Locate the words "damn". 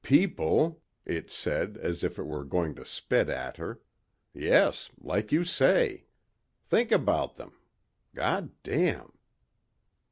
8.63-9.13